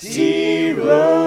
[0.00, 1.17] Toby,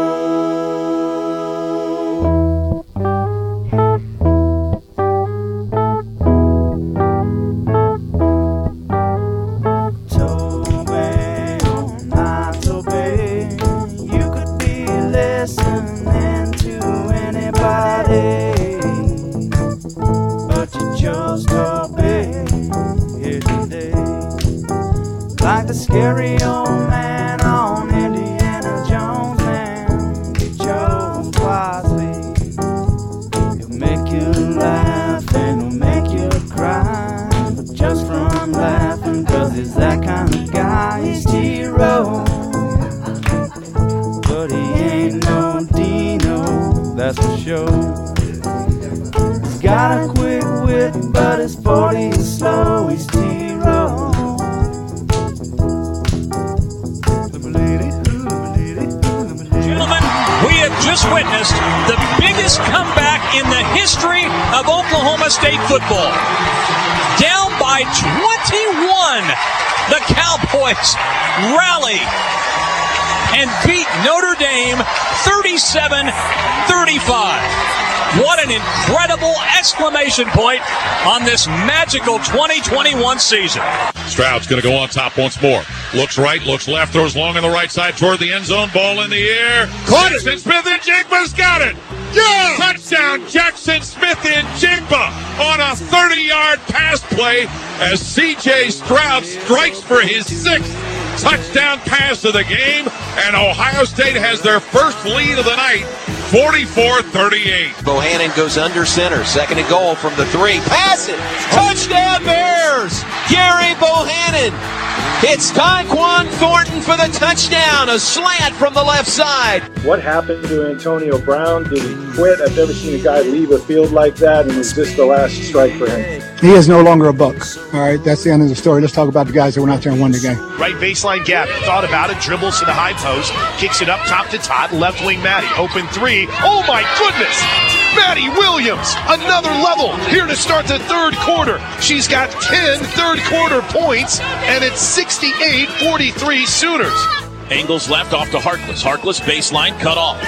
[79.62, 80.60] exclamation point
[81.06, 83.62] on this magical 2021 season.
[84.08, 85.62] Stroud's going to go on top once more.
[85.94, 88.70] Looks right, looks left, throws long on the right side toward the end zone.
[88.74, 89.68] Ball in the air.
[89.86, 90.40] Caught it.
[90.40, 91.76] Smith-Njigba's got it.
[92.12, 92.56] Yeah!
[92.58, 95.08] Touchdown, Jackson Smith and Jigba
[95.40, 97.46] on a 30-yard pass play
[97.80, 98.72] as C.J.
[98.72, 100.74] Stroud strikes for his sixth
[101.22, 102.88] touchdown pass of the game,
[103.26, 105.86] and Ohio State has their first lead of the night,
[106.32, 107.84] 44-38.
[107.84, 109.26] Bohanon goes under center.
[109.26, 110.60] Second and goal from the three.
[110.62, 111.20] Pass it.
[111.52, 113.04] Touchdown Bears.
[113.28, 114.81] Gerry Bohanon
[115.22, 117.90] hits Tyquan Thornton for the touchdown.
[117.90, 119.62] A slant from the left side.
[119.86, 121.64] What happened to Antonio Brown?
[121.64, 122.42] Did he quit?
[122.42, 125.36] I've never seen a guy leave a field like that, and was this the last
[125.44, 126.22] strike for him?
[126.40, 127.38] He is no longer a buck.
[127.74, 128.82] All right, that's the end of the story.
[128.82, 130.38] Let's talk about the guys that went out there and won the game.
[130.58, 131.48] Right baseline gap.
[131.66, 132.20] Thought about it.
[132.20, 133.32] Dribbles to the high post.
[133.60, 134.72] Kicks it up top to Todd.
[134.72, 135.48] Left wing Madi.
[135.58, 136.28] Open three.
[136.42, 137.72] Oh my goodness!
[137.96, 141.60] Madi Williams, another level here to start the third quarter.
[141.82, 147.06] She's got 10 third quarter points, and it's 68 43 Sooners.
[147.50, 148.84] Angles left off to Harkless.
[148.84, 150.22] Harkless baseline cut off.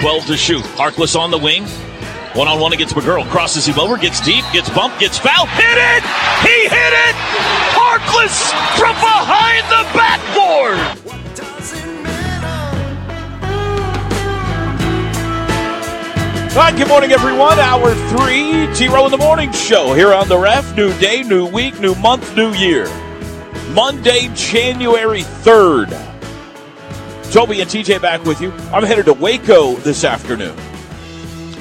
[0.00, 0.62] 12 to shoot.
[0.72, 1.66] Harkless on the wing.
[2.32, 3.28] One on one against McGurl.
[3.28, 5.50] Crosses him over, gets deep, gets bumped, gets fouled.
[5.50, 6.02] Hit it!
[6.40, 7.14] He hit it!
[7.76, 10.78] Harkless from behind the backboard!
[16.52, 17.58] All right, good morning, everyone.
[17.58, 20.74] Hour three, T Row in the Morning Show here on the ref.
[20.74, 22.88] New day, new week, new month, new year.
[23.74, 25.90] Monday, January 3rd.
[27.30, 28.50] Toby and TJ back with you.
[28.72, 30.56] I'm headed to Waco this afternoon.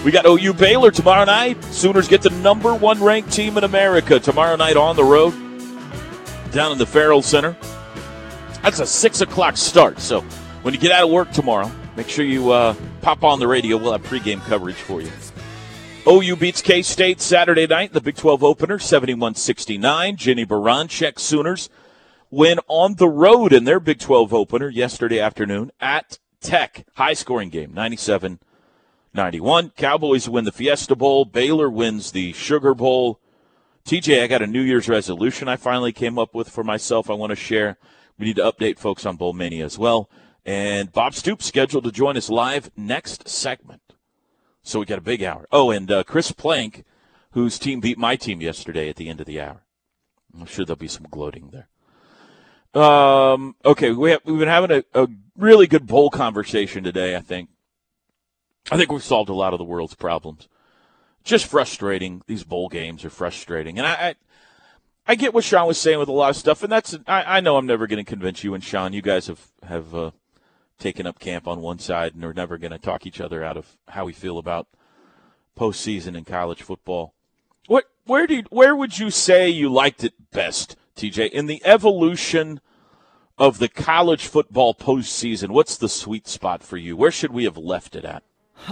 [0.04, 1.64] We got OU Baylor tomorrow night.
[1.66, 5.34] Sooners get the number one ranked team in America tomorrow night on the road
[6.52, 7.56] down in the Ferrell Center.
[8.64, 10.00] That's a six o'clock start.
[10.00, 10.22] So
[10.64, 13.78] when you get out of work tomorrow, make sure you uh, pop on the radio.
[13.78, 15.12] We'll have pregame coverage for you.
[16.08, 20.16] OU beats K State Saturday night, the Big 12 opener, 71 69.
[20.16, 21.70] Jennie Baranczyk Sooners
[22.30, 26.86] win on the road in their Big 12 opener yesterday afternoon at Tech.
[26.96, 28.40] High scoring game, 97
[29.14, 29.72] 91.
[29.72, 31.26] Cowboys win the Fiesta Bowl.
[31.26, 33.20] Baylor wins the Sugar Bowl.
[33.86, 37.14] TJ, I got a New Year's resolution I finally came up with for myself I
[37.14, 37.78] want to share.
[38.18, 40.10] We need to update folks on Bowl Mania as well.
[40.46, 43.82] And Bob Stoops scheduled to join us live next segment.
[44.62, 45.48] So we got a big hour.
[45.52, 46.84] Oh, and uh, Chris Plank,
[47.32, 49.64] whose team beat my team yesterday at the end of the hour.
[50.34, 51.70] I'm sure there'll be some gloating there.
[52.74, 57.22] Um, okay, we have, we've been having a, a really good bowl conversation today, I
[57.22, 57.50] think.
[58.72, 60.48] I think we've solved a lot of the world's problems.
[61.24, 62.22] Just frustrating.
[62.28, 63.78] These bowl games are frustrating.
[63.78, 64.16] And I, I,
[65.08, 67.40] I get what Sean was saying with a lot of stuff, and that's I, I
[67.40, 68.94] know I'm never going to convince you and Sean.
[68.94, 70.12] You guys have have uh,
[70.78, 73.58] taken up camp on one side and are never going to talk each other out
[73.58, 74.68] of how we feel about
[75.58, 77.16] postseason in college football.
[77.66, 82.60] What where did where would you say you liked it best, TJ, in the evolution
[83.38, 85.50] of the college football postseason?
[85.50, 86.98] What's the sweet spot for you?
[86.98, 88.24] Where should we have left it at?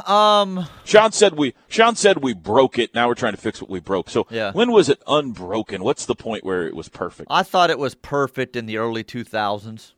[0.06, 2.94] Um, Sean said we Sean said we broke it.
[2.94, 4.09] Now we're trying to fix what we broke.
[4.09, 4.51] So Yeah.
[4.51, 5.81] when was it unbroken?
[5.81, 7.27] What's the point where it was perfect?
[7.31, 9.94] I thought it was perfect in the early 2000s.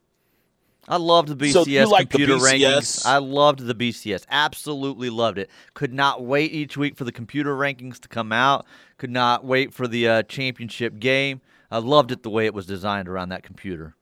[0.87, 3.03] I loved the BCS So you liked the computer BCS?
[3.03, 3.05] rankings.
[3.07, 4.25] I loved the BCS.
[4.29, 5.49] Absolutely loved it.
[5.73, 8.65] Could not wait each week for the computer rankings to come out.
[8.97, 11.41] Could not wait for the uh, championship game.
[11.71, 13.95] I loved it the way it was designed around that computer.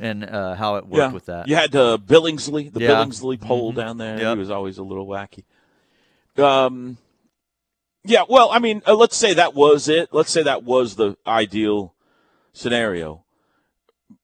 [0.00, 1.48] and uh, how it worked with that.
[1.48, 2.90] You had uh, Billingsley, the Yeah.
[2.90, 3.76] Billingsley poll Mhm.
[3.76, 4.16] down there.
[4.20, 4.36] Yep.
[4.36, 5.42] He was always a little wacky.
[6.36, 6.98] Um,
[8.04, 8.22] yeah.
[8.28, 10.10] Well, I mean, uh, let's say that was it.
[10.12, 11.94] Let's say that was the ideal
[12.52, 13.24] scenario.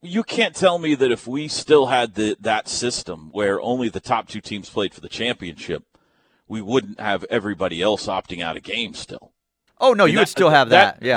[0.00, 4.00] You can't tell me that if we still had the, that system where only the
[4.00, 5.82] top two teams played for the championship,
[6.46, 9.32] we wouldn't have everybody else opting out of games still.
[9.80, 11.06] Oh no, I mean, you that- would still have that that.
[11.06, 11.16] yeah,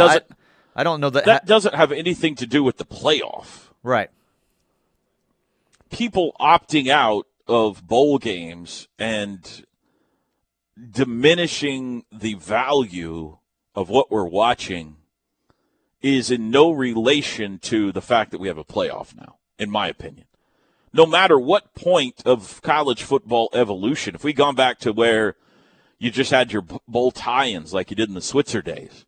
[0.78, 1.26] I, don't know that.
[1.26, 3.70] That doesn't have anything to do with the playoff.
[3.84, 4.10] right.
[5.90, 9.66] people opting out of bowl games and
[10.92, 13.38] diminishing the value
[13.76, 14.98] of what we're watching
[16.02, 19.88] is in no relation to the fact that we have a playoff now, in my
[19.88, 20.26] opinion.
[20.94, 25.36] No matter what point of college football evolution, if we gone back to where
[26.00, 29.06] you just had your bowl tie-ins like you did in the Switzer days,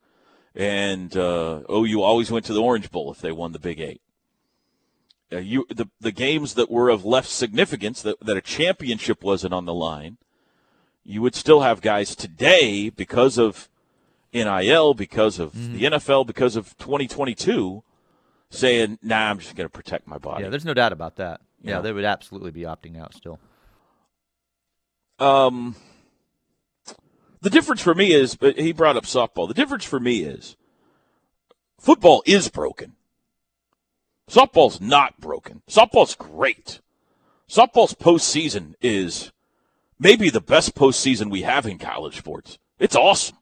[0.59, 3.79] and uh, oh, you always went to the Orange Bowl if they won the Big
[3.79, 4.01] Eight
[5.31, 9.53] uh, you the the games that were of less significance that that a championship wasn't
[9.53, 10.17] on the line,
[11.03, 13.69] you would still have guys today because of
[14.33, 17.83] NIL, because of the NFL, because of 2022,
[18.49, 21.41] saying, "Nah, I'm just going to protect my body." Yeah, there's no doubt about that.
[21.61, 21.81] Yeah, Yeah.
[21.81, 23.39] they would absolutely be opting out still.
[25.19, 25.75] Um,
[27.41, 29.47] the difference for me is, he brought up softball.
[29.47, 30.55] The difference for me is,
[31.77, 32.93] football is broken.
[34.29, 35.61] Softball's not broken.
[35.67, 36.81] Softball's great.
[37.49, 39.31] Softball's postseason is
[39.99, 42.59] maybe the best postseason we have in college sports.
[42.77, 43.37] It's awesome.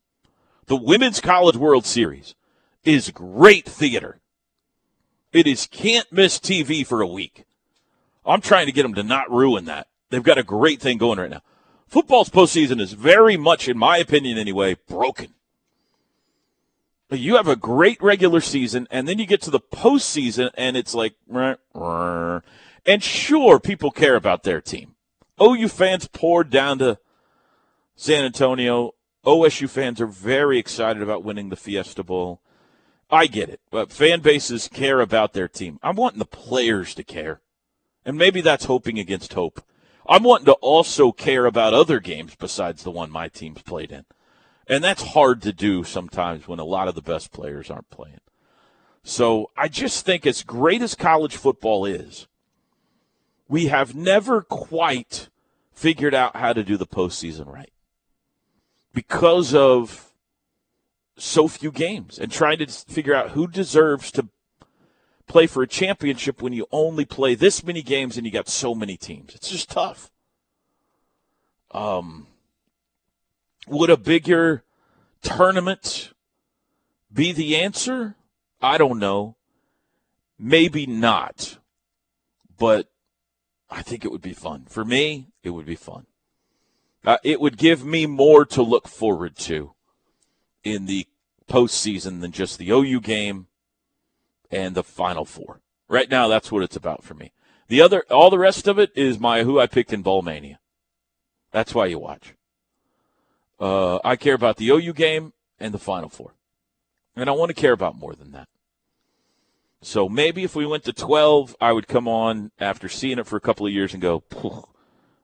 [0.67, 2.35] The Women's College World Series
[2.83, 4.19] is great theater.
[5.33, 7.45] It is can't miss TV for a week.
[8.25, 9.87] I'm trying to get them to not ruin that.
[10.09, 11.41] They've got a great thing going right now.
[11.87, 15.33] Football's postseason is very much, in my opinion anyway, broken.
[17.09, 20.93] You have a great regular season, and then you get to the postseason, and it's
[20.93, 21.15] like,
[22.85, 24.95] and sure, people care about their team.
[25.41, 26.99] OU fans poured down to
[27.95, 28.93] San Antonio.
[29.25, 32.41] OSU fans are very excited about winning the Fiesta Bowl.
[33.09, 35.79] I get it, but fan bases care about their team.
[35.81, 37.39] I'm wanting the players to care.
[38.03, 39.61] And maybe that's hoping against hope.
[40.07, 44.05] I'm wanting to also care about other games besides the one my team's played in.
[44.67, 48.19] And that's hard to do sometimes when a lot of the best players aren't playing.
[49.03, 52.27] So I just think, as great as college football is,
[53.47, 55.29] we have never quite
[55.71, 57.71] figured out how to do the postseason right
[58.93, 60.11] because of
[61.17, 64.27] so few games and trying to figure out who deserves to
[65.27, 68.73] play for a championship when you only play this many games and you got so
[68.73, 69.35] many teams.
[69.35, 70.09] It's just tough.
[71.71, 72.27] Um,
[73.67, 74.63] would a bigger
[75.21, 76.13] tournament
[77.13, 78.15] be the answer?
[78.61, 79.35] I don't know.
[80.39, 81.57] Maybe not.
[82.57, 82.89] But
[83.69, 84.65] I think it would be fun.
[84.69, 86.05] For me, it would be fun.
[87.05, 89.73] Uh, it would give me more to look forward to
[90.63, 91.07] in the
[91.49, 93.46] postseason than just the OU game
[94.51, 95.61] and the Final Four.
[95.87, 97.31] Right now, that's what it's about for me.
[97.67, 100.59] The other, all the rest of it is my who I picked in Bowl Mania.
[101.51, 102.33] That's why you watch.
[103.59, 106.33] Uh, I care about the OU game and the Final Four,
[107.15, 108.47] and I want to care about more than that.
[109.81, 113.37] So maybe if we went to 12, I would come on after seeing it for
[113.37, 114.23] a couple of years and go,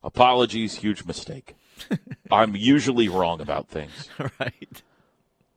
[0.03, 1.55] apologies, huge mistake.
[2.31, 4.09] I'm usually wrong about things.
[4.39, 4.83] right.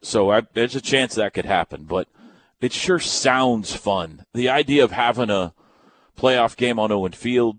[0.02, 2.08] So I, there's a chance that could happen, but
[2.60, 4.24] it sure sounds fun.
[4.34, 5.54] The idea of having a
[6.16, 7.58] playoff game on Owen Field,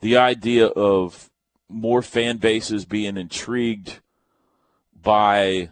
[0.00, 1.30] the idea of
[1.68, 4.00] more fan bases being intrigued
[5.00, 5.70] by,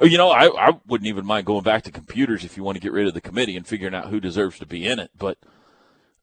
[0.00, 2.76] oh, you know, I, I wouldn't even mind going back to computers if you want
[2.76, 5.10] to get rid of the committee and figuring out who deserves to be in it,
[5.18, 5.38] but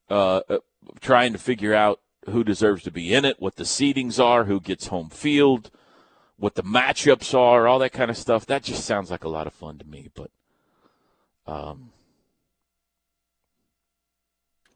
[0.08, 0.58] uh, uh,
[1.00, 2.00] trying to figure out
[2.30, 5.70] who deserves to be in it, what the seedings are, who gets home field
[6.40, 8.46] what the matchups are, all that kind of stuff.
[8.46, 10.08] That just sounds like a lot of fun to me.
[10.14, 10.30] But
[11.46, 11.90] um,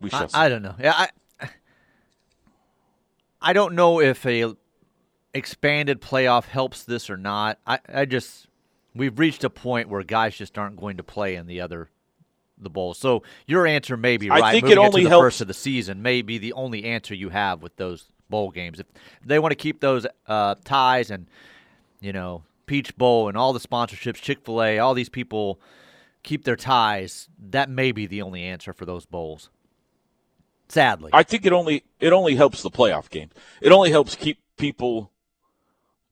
[0.01, 0.47] we shall I.
[0.47, 0.75] I don't know.
[0.81, 1.49] Yeah, I
[3.41, 4.55] I don't know if a
[5.35, 7.59] expanded playoff helps this or not.
[7.67, 8.47] I, I just
[8.95, 11.91] we've reached a point where guys just aren't going to play in the other
[12.59, 12.95] the bowl.
[12.95, 14.43] So your answer may be right.
[14.43, 16.53] I think it Moving into only the helps- first of the season may be the
[16.55, 18.81] only answer you have with those bowl games.
[18.81, 18.87] If
[19.25, 21.27] they want to keep those uh, ties and
[22.01, 25.61] you know Peach Bowl and all the sponsorships, Chick Fil A, all these people
[26.25, 27.29] keep their ties.
[27.39, 29.51] That may be the only answer for those bowls.
[30.69, 33.33] Sadly, I think it only it only helps the playoff games.
[33.61, 35.13] It only helps keep people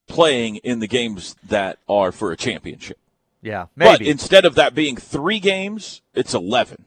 [0.06, 2.98] playing in the games that are for a championship.
[3.40, 6.84] yeah, But instead of that being three games, it's eleven.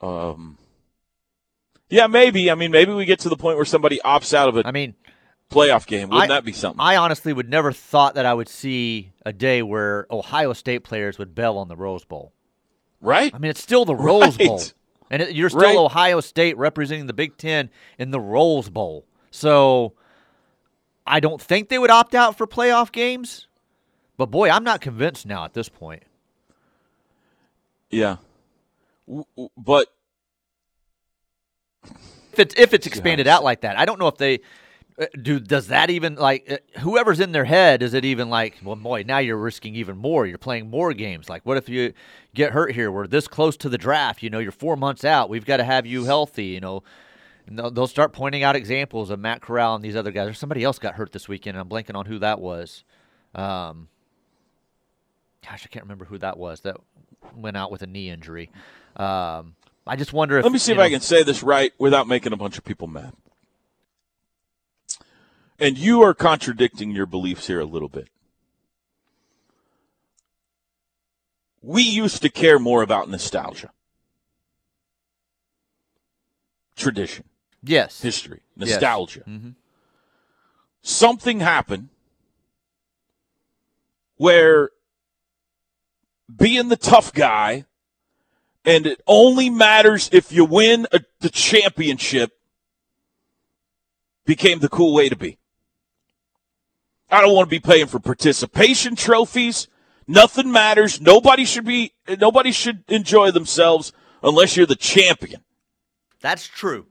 [0.00, 0.58] Um,
[1.90, 2.50] yeah, maybe.
[2.50, 4.66] I mean, maybe we get to the point where somebody opts out of it.
[4.66, 4.94] I mean,
[5.50, 6.08] playoff game.
[6.08, 6.80] Wouldn't I- that be something?
[6.80, 11.18] I honestly would never thought that I would see a day where Ohio State players
[11.18, 12.32] would bail on the Rose Bowl.
[13.00, 13.34] right?
[13.34, 14.46] I mean, it's still the Rose Right.
[14.48, 14.62] Bowl,
[15.10, 15.76] and it, you're still Right.
[15.76, 19.04] Ohio State representing the Big Ten in the Rose Bowl.
[19.30, 19.92] So,
[21.06, 23.46] I don't think they would opt out for playoff games.
[24.16, 26.04] But boy, I'm not convinced now at this point.
[27.90, 28.16] Yeah.
[29.06, 29.88] W- w- But
[32.32, 34.40] If it's if it's expanded out like that, I don't know if they
[35.20, 35.40] do.
[35.40, 37.82] Does that even like uh, whoever's in their head?
[37.82, 40.26] Is it even like, well, boy, now you're risking even more.
[40.26, 41.28] You're playing more games.
[41.28, 41.92] Like, what if you
[42.34, 42.90] get hurt here?
[42.90, 44.22] We're this close to the draft.
[44.22, 45.28] You know, you're four months out.
[45.28, 46.46] We've got to have you healthy.
[46.46, 46.82] You know.
[47.46, 50.30] And they'll, start pointing out examples of Matt Corral and these other guys.
[50.30, 52.84] Or somebody else got hurt this weekend, and I'm blanking on who that was.
[53.34, 53.88] Um,
[55.46, 56.78] gosh, I can't remember who that was that
[57.36, 58.50] went out with a knee injury.
[58.96, 62.08] Um, I just wonder if let me see if I can say this right without
[62.08, 63.12] making a bunch of people mad.
[65.58, 68.08] And you are contradicting your beliefs here a little bit.
[71.62, 73.70] We used to care more about nostalgia,
[76.76, 77.24] tradition,
[77.62, 78.02] Yes.
[78.02, 78.68] history, Yes.
[78.70, 79.22] nostalgia.
[79.26, 79.54] Mhm.
[80.82, 81.88] Something happened
[84.16, 84.70] where
[86.34, 87.64] being the tough guy
[88.66, 92.32] and it only matters if you win a, the championship
[94.26, 95.38] became the cool way to be.
[97.14, 99.68] I don't want to be paying for participation trophies.
[100.08, 101.00] Nothing matters.
[101.00, 103.92] Nobody should be nobody should enjoy themselves
[104.22, 105.42] unless you're the champion.
[106.20, 106.86] That's true.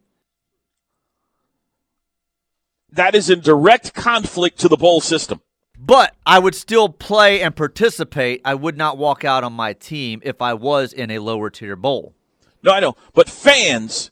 [2.91, 5.41] That is in direct conflict to the bowl system.
[5.77, 8.41] But I would still play and participate.
[8.45, 11.75] I would not walk out on my team if I was in a lower tier
[11.75, 12.13] bowl.
[12.61, 12.95] No, I know.
[13.13, 14.11] But fans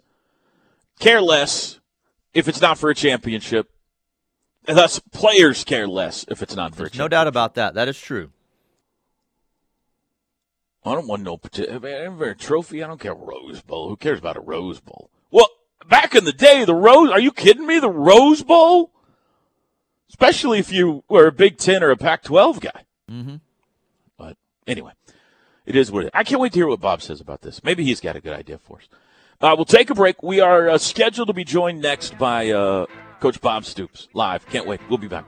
[0.99, 1.79] care less
[2.33, 3.71] if it's not for a championship.
[4.67, 6.99] And thus, players care less if it's not for a There's championship.
[6.99, 7.73] no doubt about that.
[7.73, 8.31] That is true.
[10.83, 12.83] I don't want no particular trophy.
[12.83, 13.13] I don't care.
[13.13, 13.89] Rose Bowl.
[13.89, 15.09] Who cares about a Rose Bowl?
[15.29, 15.47] Well,
[15.87, 17.11] back in the day, the Rose.
[17.11, 17.79] Are you kidding me?
[17.79, 18.91] The Rose Bowl,
[20.09, 22.83] especially if you were a Big Ten or a Pac-12 guy.
[23.09, 23.35] Mm-hmm.
[24.17, 24.93] But anyway,
[25.65, 26.11] it is what it is.
[26.15, 27.63] I can't wait to hear what Bob says about this.
[27.63, 28.87] Maybe he's got a good idea for us.
[29.39, 30.21] Uh, we'll take a break.
[30.21, 32.85] We are uh, scheduled to be joined next by uh,
[33.21, 34.45] Coach Bob Stoops live.
[34.47, 34.81] Can't wait.
[34.89, 35.25] We'll be back.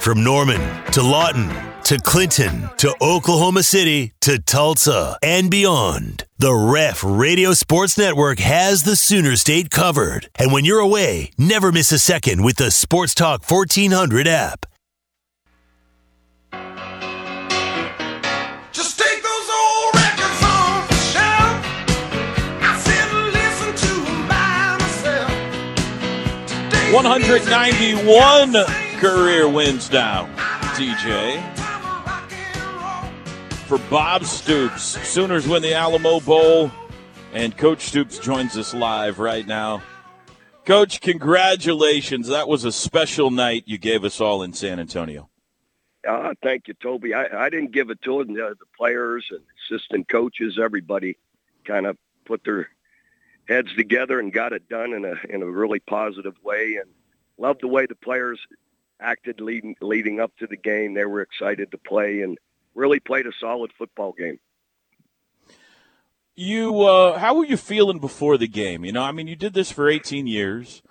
[0.00, 0.60] From Norman
[0.92, 1.50] to Lawton
[1.84, 8.82] to Clinton to Oklahoma City to Tulsa and beyond, the Ref Radio Sports Network has
[8.82, 10.28] the Sooner State covered.
[10.36, 14.66] And when you're away, never miss a second with the Sports Talk 1400 app.
[26.92, 28.54] 191
[28.98, 30.24] career wins now,
[30.74, 31.38] DJ.
[33.66, 36.70] For Bob Stoops, Sooners win the Alamo Bowl,
[37.34, 39.82] and Coach Stoops joins us live right now.
[40.64, 42.28] Coach, congratulations.
[42.28, 45.28] That was a special night you gave us all in San Antonio.
[46.08, 47.12] Uh, thank you, Toby.
[47.12, 48.32] I, I didn't give it to them.
[48.34, 51.18] The, the players and assistant coaches, everybody
[51.66, 52.70] kind of put their
[53.48, 56.78] heads together and got it done in a in a really positive way.
[56.80, 56.90] And
[57.38, 58.38] loved the way the players
[59.00, 60.94] acted leading leading up to the game.
[60.94, 62.36] They were excited to play and
[62.74, 64.38] really played a solid football game.
[66.40, 68.84] You, uh, how were you feeling before the game?
[68.84, 70.82] You know, I mean, you did this for 18 years,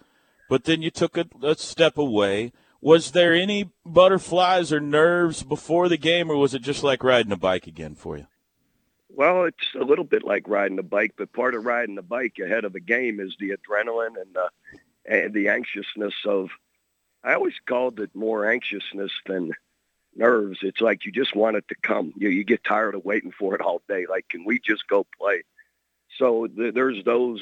[0.49, 2.51] but then you took a, a step away.
[2.81, 7.31] Was there any butterflies or nerves before the game, or was it just like riding
[7.31, 8.27] a bike again for you?
[9.17, 12.38] Well, it's a little bit like riding a bike, but part of riding a bike
[12.39, 14.50] ahead of a game is the adrenaline and the
[15.07, 16.51] and the anxiousness of.
[17.24, 19.53] I always called it more anxiousness than
[20.15, 20.59] nerves.
[20.62, 22.13] It's like you just want it to come.
[22.15, 24.05] You you get tired of waiting for it all day.
[24.07, 25.41] Like, can we just go play?
[26.19, 27.41] So th- there's those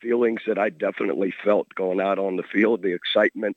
[0.00, 3.56] feelings that I definitely felt going out on the field, the excitement,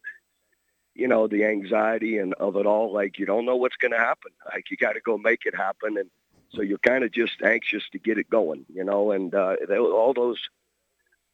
[0.96, 2.92] you know, the anxiety and of it all.
[2.92, 4.32] Like you don't know what's going to happen.
[4.52, 6.10] Like you got to go make it happen, and
[6.56, 9.12] so you're kind of just anxious to get it going, you know.
[9.12, 10.40] And uh, they, all those,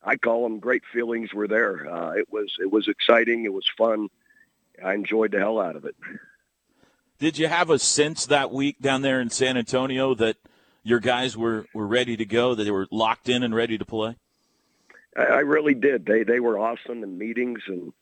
[0.03, 1.91] I call them great feelings, were there.
[1.91, 3.45] Uh, it was it was exciting.
[3.45, 4.09] It was fun.
[4.83, 5.95] I enjoyed the hell out of it.
[7.19, 10.37] Did you have a sense that week down there in San Antonio that
[10.83, 13.85] your guys were, were ready to go, that they were locked in and ready to
[13.85, 14.15] play?
[15.15, 16.05] I, I really did.
[16.05, 17.93] They they were awesome in meetings and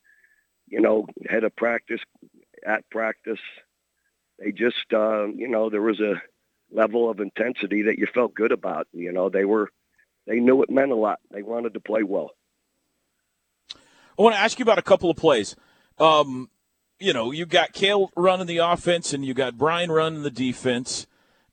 [0.67, 2.01] you know head of practice,
[2.65, 3.39] at practice,
[4.39, 6.21] they just, uh, you know, there was a
[6.71, 8.87] level of intensity that you felt good about.
[8.93, 9.69] You know, they were,
[10.27, 11.19] they knew it meant a lot.
[11.31, 12.31] They wanted to play well.
[13.73, 15.55] I want to ask you about a couple of plays.
[15.97, 16.49] Um,
[16.99, 21.07] you know, you got Cale running the offense, and you got Brian running the defense,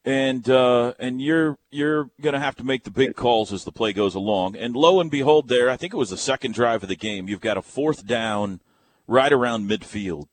[0.04, 3.70] and uh, and you're you're going to have to make the big calls as the
[3.70, 4.56] play goes along.
[4.56, 7.28] And lo and behold, there, I think it was the second drive of the game.
[7.28, 8.60] You've got a fourth down
[9.06, 10.26] right around midfield,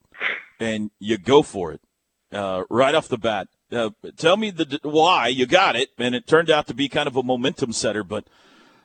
[0.59, 1.81] and you go for it
[2.31, 3.47] uh, right off the bat.
[3.73, 7.07] Uh, tell me the why you got it, and it turned out to be kind
[7.07, 8.03] of a momentum setter.
[8.03, 8.25] But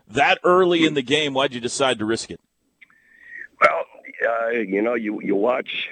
[0.06, 2.40] that early in the game, why'd you decide to risk it?
[3.60, 3.84] Well,
[4.26, 5.90] uh, you know, you you watch.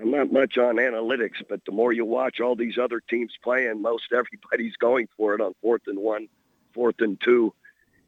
[0.00, 3.80] I'm not much on analytics, but the more you watch all these other teams playing,
[3.80, 6.28] most everybody's going for it on fourth and one,
[6.72, 7.54] fourth and two,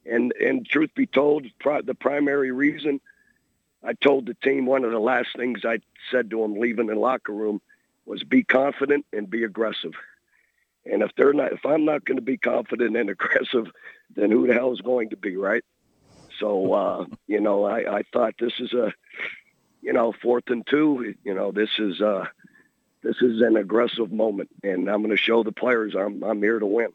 [0.05, 2.99] and and truth be told, pri- the primary reason
[3.83, 5.79] I told the team one of the last things I
[6.11, 7.61] said to them leaving the locker room
[8.07, 9.91] was be confident and be aggressive.
[10.85, 13.65] And if they're not, if I'm not going to be confident and aggressive,
[14.15, 15.63] then who the hell is going to be, right?
[16.39, 18.93] So, uh, you know, I, I thought this is a,
[19.81, 21.15] you know, fourth and two.
[21.23, 22.25] You know, this is uh,
[23.03, 26.59] this is an aggressive moment, and I'm going to show the players I'm I'm here
[26.59, 26.89] to win.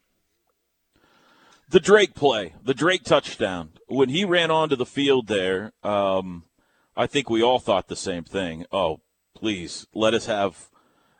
[1.69, 6.45] The Drake play, the Drake touchdown, when he ran onto the field there, um,
[6.95, 8.67] I think we all thought the same thing.
[8.71, 9.01] Oh,
[9.35, 10.69] please let us have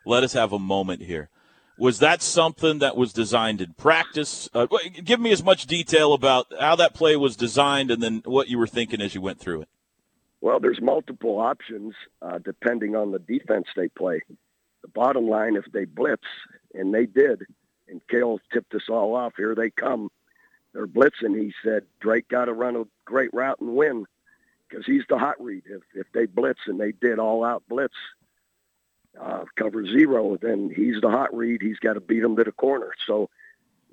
[0.05, 1.29] let us have a moment here.
[1.77, 4.47] Was that something that was designed in practice?
[4.53, 4.67] Uh,
[5.03, 8.59] give me as much detail about how that play was designed and then what you
[8.59, 9.69] were thinking as you went through it.
[10.39, 14.21] Well, there's multiple options uh, depending on the defense they play.
[14.81, 16.27] The bottom line, if they blitz,
[16.73, 17.43] and they did,
[17.87, 20.09] and Cale tipped us all off, here they come.
[20.73, 21.39] They're blitzing.
[21.39, 24.05] He said, Drake got to run a great route and win
[24.67, 25.63] because he's the hot read.
[25.65, 27.93] If, if they blitz, and they did all out blitz,
[29.19, 31.61] uh, cover zero, then he's the hot read.
[31.61, 32.93] He's got to beat him to the corner.
[33.05, 33.29] So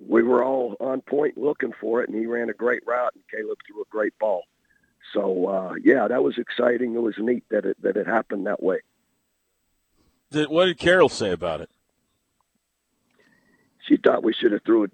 [0.09, 3.25] we were all on point looking for it, and he ran a great route, and
[3.31, 4.45] Caleb threw a great ball.
[5.13, 6.95] So uh, yeah, that was exciting.
[6.95, 8.81] It was neat that it that it happened that way.
[10.31, 11.71] Did, what did Carol say about it?
[13.89, 14.89] She thought we should have threw a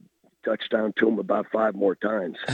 [0.44, 2.38] touchdown to him about five more times.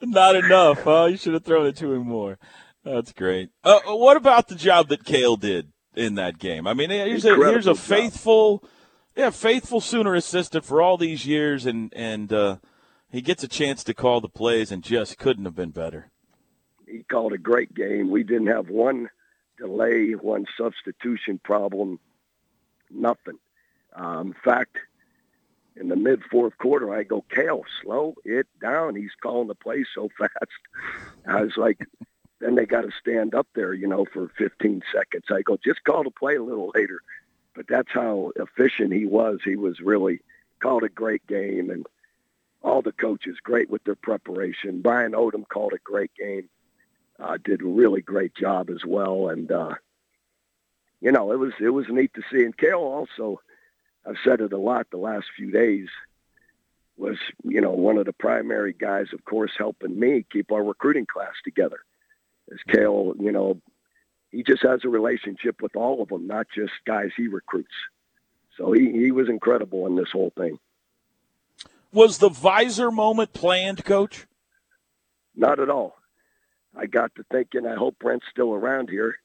[0.00, 1.06] Not enough, huh?
[1.06, 2.38] You should have thrown it to him more.
[2.84, 3.50] That's great.
[3.62, 6.66] Uh, what about the job that Cale did in that game?
[6.66, 7.78] I mean, here's a, here's a job.
[7.78, 8.64] faithful,
[9.16, 12.56] yeah, faithful Sooner assistant for all these years, and and uh,
[13.10, 16.10] he gets a chance to call the plays, and just couldn't have been better.
[16.86, 18.10] he called a great game.
[18.10, 19.08] We didn't have one
[19.58, 21.98] delay, one substitution problem,
[22.90, 23.38] nothing.
[23.96, 24.76] Um, in fact,
[25.76, 28.94] in the mid fourth quarter, I go, Cale, slow it down.
[28.94, 30.32] He's calling the play so fast.
[31.26, 31.78] I was like,
[32.40, 35.24] then they got to stand up there, you know, for 15 seconds.
[35.30, 37.00] I go, just call the play a little later.
[37.54, 39.38] But that's how efficient he was.
[39.44, 40.20] He was really
[40.60, 41.86] called a great game, and
[42.62, 44.82] all the coaches great with their preparation.
[44.82, 46.48] Brian Odom called a great game
[47.18, 49.28] uh, did a really great job as well.
[49.28, 49.74] And uh,
[51.00, 52.44] you know, it was it was neat to see.
[52.44, 53.40] And Cale also,
[54.06, 55.88] I've said it a lot the last few days,
[56.96, 61.06] was you know one of the primary guys, of course, helping me keep our recruiting
[61.06, 61.80] class together.
[62.52, 63.60] As Cale, you know,
[64.30, 67.74] he just has a relationship with all of them, not just guys he recruits.
[68.58, 70.58] So he, he was incredible in this whole thing.
[71.92, 74.26] Was the visor moment planned, Coach?
[75.34, 75.96] Not at all.
[76.76, 79.16] I got to thinking, I hope Brent's still around here.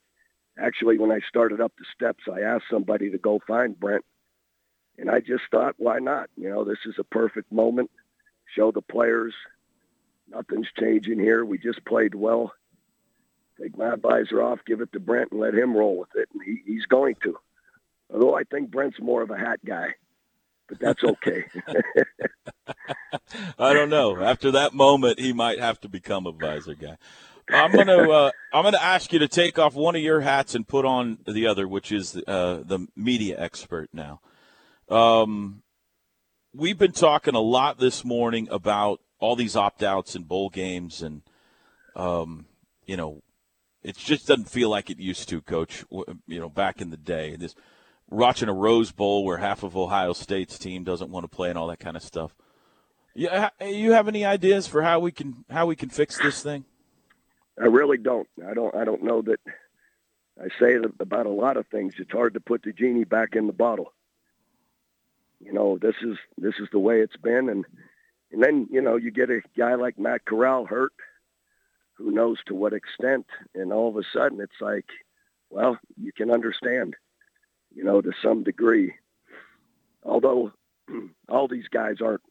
[0.57, 4.05] Actually, when I started up the steps, I asked somebody to go find Brent.
[4.99, 6.29] And I just thought, why not?
[6.35, 7.89] You know, this is a perfect moment.
[8.55, 9.33] Show the players
[10.31, 11.43] nothing's changing here.
[11.45, 12.53] We just played well.
[13.61, 16.29] Take my advisor off, give it to Brent, and let him roll with it.
[16.33, 17.37] And he, he's going to.
[18.11, 19.95] Although I think Brent's more of a hat guy,
[20.67, 21.45] but that's okay.
[23.59, 24.21] I don't know.
[24.21, 26.97] After that moment, he might have to become a visor guy.
[27.51, 30.67] I'm gonna uh, I'm gonna ask you to take off one of your hats and
[30.67, 34.21] put on the other, which is uh, the media expert now.
[34.89, 35.61] Um,
[36.53, 41.01] we've been talking a lot this morning about all these opt outs and bowl games,
[41.01, 41.21] and
[41.95, 42.45] um,
[42.85, 43.21] you know,
[43.83, 45.85] it just doesn't feel like it used to, Coach.
[45.91, 47.55] You know, back in the day, this
[48.09, 51.57] watching a Rose Bowl where half of Ohio State's team doesn't want to play and
[51.57, 52.35] all that kind of stuff.
[53.13, 56.65] Yeah, you have any ideas for how we can how we can fix this thing?
[57.61, 58.27] I really don't.
[58.47, 58.73] I don't.
[58.75, 59.39] I don't know that.
[60.41, 61.95] I say about a lot of things.
[61.99, 63.91] It's hard to put the genie back in the bottle.
[65.39, 67.65] You know, this is this is the way it's been, and
[68.31, 70.93] and then you know you get a guy like Matt Corral hurt,
[71.95, 73.25] who knows to what extent.
[73.55, 74.85] And all of a sudden, it's like,
[75.49, 76.95] well, you can understand,
[77.73, 78.93] you know, to some degree.
[80.03, 80.51] Although
[81.29, 82.21] all these guys aren't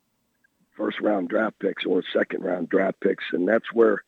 [0.77, 4.03] first round draft picks or second round draft picks, and that's where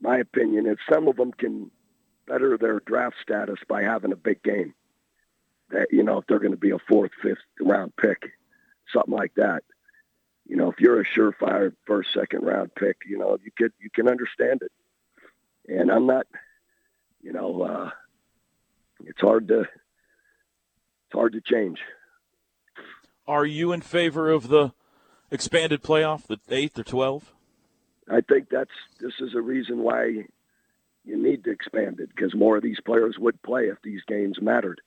[0.00, 1.70] my opinion is some of them can
[2.26, 4.74] better their draft status by having a big game.
[5.70, 8.22] That you know, if they're going to be a fourth, fifth round pick,
[8.92, 9.64] something like that.
[10.46, 13.90] You know, if you're a surefire first, second round pick, you know, you could you
[13.90, 14.72] can understand it.
[15.68, 16.26] And I'm not,
[17.20, 17.90] you know, uh,
[19.04, 21.80] it's hard to it's hard to change.
[23.26, 24.72] Are you in favor of the
[25.30, 27.32] expanded playoff, the eighth or twelve?
[28.08, 30.26] I think that's this is a reason why
[31.04, 34.40] you need to expand it because more of these players would play if these games
[34.40, 34.80] mattered.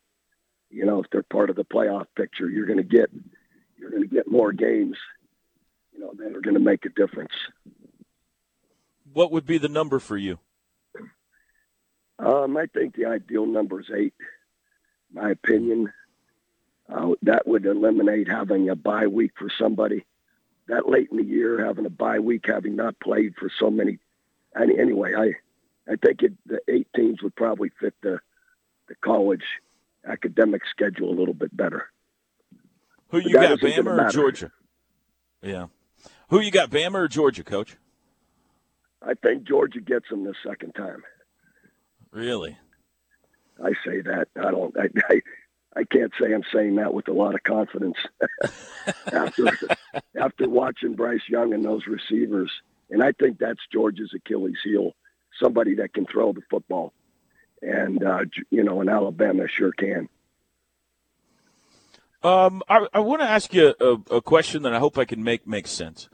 [0.70, 3.10] You know, if they're part of the playoff picture, you're going to get
[3.78, 4.98] you're going to get more games.
[5.94, 7.34] You know, that are going to make a difference.
[9.12, 10.40] What would be the number for you?
[12.20, 14.14] Um, I think the ideal number is eight.
[15.12, 15.92] My opinion.
[16.88, 20.06] Uh, that would eliminate having a bye week for somebody
[20.70, 24.00] that late in the year, having a bye week, having not played for so many.
[24.60, 25.34] Any, anyway, I
[25.92, 28.20] I think it, the eight teams would probably fit the
[28.88, 29.44] the college
[30.08, 31.88] academic schedule a little bit better.
[33.10, 34.10] Who you got, Bama or.
[34.10, 34.52] Georgia?
[35.42, 35.68] Yeah.
[36.30, 37.78] Who you got, Bama or Georgia, Coach?
[39.02, 41.04] I think Georgia gets them the second time.
[42.12, 42.58] Really?
[43.64, 44.28] I say that.
[44.38, 44.76] I don't.
[44.78, 45.22] I, I,
[45.76, 47.98] I can't say I'm saying that with a lot of confidence.
[49.14, 49.46] after
[50.20, 52.52] after watching Bryce Young and those receivers,
[52.90, 54.96] and I think that's Georgia's Achilles heel.
[55.42, 56.94] Somebody that can throw the football,
[57.62, 58.20] and uh,
[58.50, 60.10] you know, in Alabama sure can.
[62.22, 65.24] Um, I, I want to ask you a, a question that I hope I can
[65.24, 66.10] make make sense.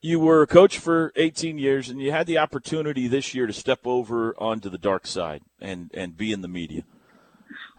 [0.00, 3.52] You were a coach for 18 years, and you had the opportunity this year to
[3.52, 6.84] step over onto the dark side and and be in the media.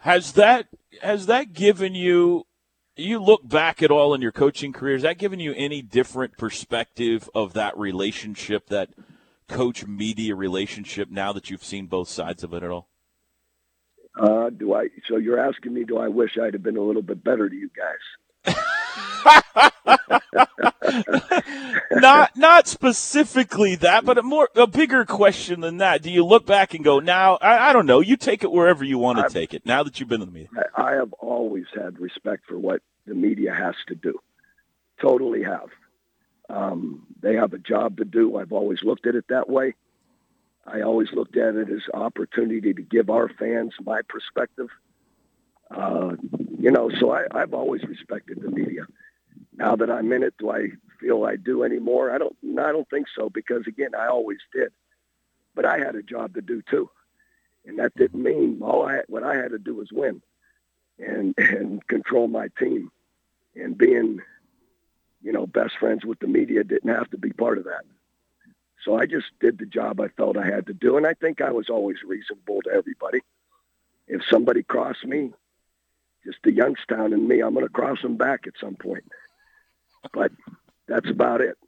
[0.00, 0.68] Has that
[1.02, 2.46] has that given you?
[2.96, 4.94] You look back at all in your coaching career.
[4.94, 8.90] Has that given you any different perspective of that relationship, that
[9.48, 11.10] coach media relationship?
[11.10, 12.88] Now that you've seen both sides of it at all.
[14.18, 14.88] Uh, do I?
[15.08, 17.54] So you're asking me, do I wish I'd have been a little bit better to
[17.54, 18.54] you guys?
[21.92, 26.02] not not specifically that, but a more a bigger question than that.
[26.02, 28.00] Do you look back and go, now I, I don't know.
[28.00, 29.64] You take it wherever you want to take it.
[29.64, 32.82] Now that you've been in the media, I, I have always had respect for what
[33.06, 34.18] the media has to do.
[35.00, 35.68] Totally have.
[36.48, 38.36] Um, they have a job to do.
[38.36, 39.74] I've always looked at it that way.
[40.66, 44.68] I always looked at it as opportunity to give our fans my perspective.
[45.70, 46.12] Uh,
[46.58, 48.86] you know, so I, I've always respected the media.
[49.56, 50.68] Now that I'm in it, do I
[51.00, 52.10] feel I do anymore?
[52.10, 52.36] I don't.
[52.58, 54.72] I don't think so because again, I always did.
[55.54, 56.88] But I had a job to do too,
[57.66, 60.22] and that didn't mean all I what I had to do was win,
[60.98, 62.90] and and control my team,
[63.54, 64.20] and being,
[65.22, 67.84] you know, best friends with the media didn't have to be part of that.
[68.84, 71.40] So I just did the job I felt I had to do, and I think
[71.40, 73.20] I was always reasonable to everybody.
[74.06, 75.32] If somebody crossed me,
[76.24, 79.04] just the Youngstown and me, I'm going to cross them back at some point.
[80.12, 80.32] But
[80.86, 81.58] that's about it.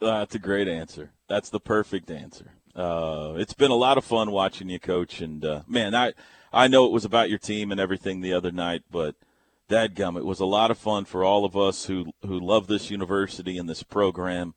[0.00, 1.10] Uh, that's a great answer.
[1.28, 2.52] That's the perfect answer.
[2.74, 6.12] Uh, it's been a lot of fun watching you coach, and uh, man, I
[6.52, 9.16] I know it was about your team and everything the other night, but
[9.68, 12.90] dadgum, it was a lot of fun for all of us who who love this
[12.90, 14.54] university and this program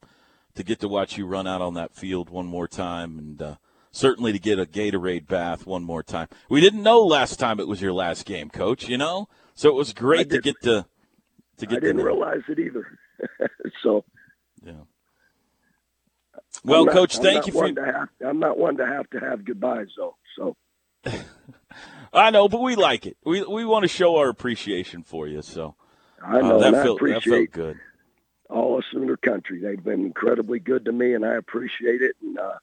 [0.54, 3.54] to get to watch you run out on that field one more time, and uh,
[3.90, 6.28] certainly to get a Gatorade bath one more time.
[6.48, 8.88] We didn't know last time it was your last game, coach.
[8.88, 10.86] You know, so it was great to get to
[11.58, 12.98] to get I didn't to realize it either.
[13.82, 14.04] so
[14.64, 14.72] Yeah.
[16.64, 19.20] Well, not- coach, I'm thank you for to have, I'm not one to have to
[19.20, 20.16] have goodbyes though.
[20.36, 20.56] So
[22.12, 23.16] I know, but we like it.
[23.24, 25.42] We we want to show our appreciation for you.
[25.42, 25.74] So
[26.22, 27.80] I know uh, that and I felt that felt good.
[28.50, 29.60] all of Sooner Country.
[29.60, 32.16] They've been incredibly good to me, and I appreciate it.
[32.22, 32.58] And uh,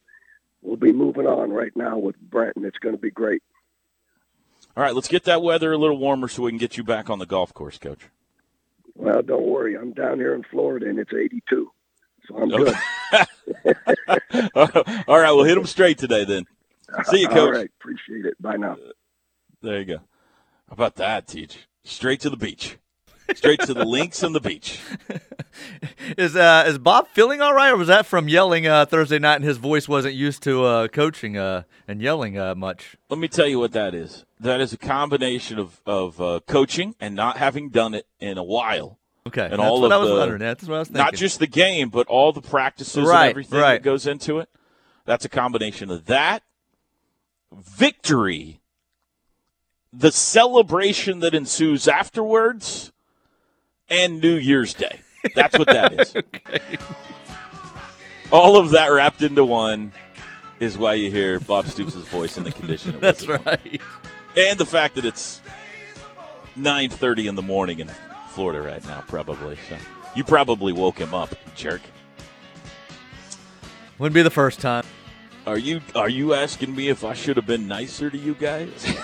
[0.62, 2.64] we'll be moving on right now with Brenton.
[2.64, 3.42] it's going to be great.
[4.76, 7.10] All right, let's get that weather a little warmer so we can get you back
[7.10, 8.08] on the golf course, coach.
[8.94, 9.76] Well, don't worry.
[9.76, 11.72] I'm down here in Florida, and it's 82,
[12.28, 12.74] so I'm good.
[15.08, 16.46] All right, we'll hit them straight today then.
[17.04, 17.38] See you, coach.
[17.38, 18.40] All right, appreciate it.
[18.40, 18.76] Bye now.
[19.62, 19.96] There you go.
[19.96, 21.66] How about that, Teach?
[21.84, 22.78] Straight to the beach.
[23.34, 24.80] Straight to the links and the beach.
[26.16, 29.36] Is uh, is Bob feeling all right, or was that from yelling uh, Thursday night
[29.36, 32.96] and his voice wasn't used to uh, coaching uh, and yelling uh, much?
[33.08, 34.24] Let me tell you what that is.
[34.38, 38.44] That is a combination of of uh, coaching and not having done it in a
[38.44, 38.98] while.
[39.26, 40.40] Okay, and that's all what of I was the, wondering.
[40.40, 43.60] That's what I was Not just the game, but all the practices Right, and everything
[43.60, 43.74] right.
[43.74, 44.48] that goes into it.
[45.04, 46.42] That's a combination of that,
[47.52, 48.59] victory,
[49.92, 52.92] the celebration that ensues afterwards,
[53.88, 55.00] and New Year's Day.
[55.34, 56.14] That's what that is.
[58.32, 59.92] All of that wrapped into one
[60.60, 62.94] is why you hear Bob Stoops' voice in the condition.
[62.94, 63.40] it That's was.
[63.44, 63.80] right.
[64.36, 65.40] And the fact that it's
[66.56, 67.90] 9.30 in the morning in
[68.28, 69.56] Florida right now, probably.
[69.68, 69.76] So
[70.14, 71.80] you probably woke him up, jerk.
[73.98, 74.84] Wouldn't be the first time.
[75.46, 78.86] Are you are you asking me if I should have been nicer to you guys?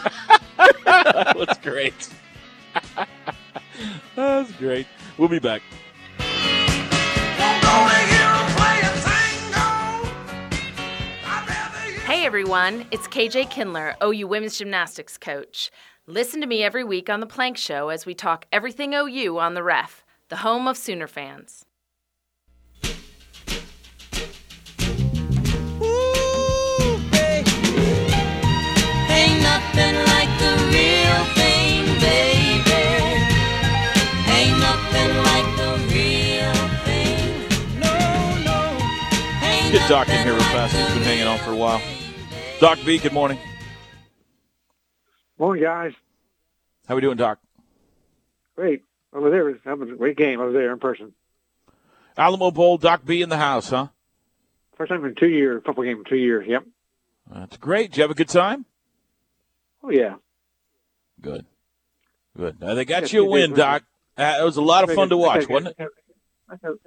[0.84, 2.08] that was great.
[2.96, 3.08] that
[4.16, 4.86] was great.
[5.18, 5.62] We'll be back.
[12.06, 15.70] Hey everyone, it's KJ Kindler, OU Women's Gymnastics coach.
[16.06, 19.54] Listen to me every week on The Plank Show as we talk everything OU on
[19.54, 21.64] the ref, the home of Sooner fans.
[39.90, 40.76] Doc in here real fast.
[40.76, 41.82] He's been hanging on for a while.
[42.60, 43.40] Doc B, good morning.
[45.36, 45.90] Morning, guys.
[46.86, 47.40] How we doing, Doc?
[48.54, 48.84] Great.
[49.12, 51.12] Over there, that was a great game over there in person.
[52.16, 53.88] Alamo Bowl, Doc B in the house, huh?
[54.76, 56.46] First time in two years, football game in two years.
[56.46, 56.66] Yep.
[57.28, 57.90] That's great.
[57.90, 58.66] Did you have a good time?
[59.82, 60.14] Oh yeah.
[61.20, 61.46] Good.
[62.36, 62.62] Good.
[62.62, 63.54] Uh, they got Yes, you a win.
[63.54, 63.82] Doc.
[64.16, 65.88] Uh, it was a lot of fun to watch, wasn't it?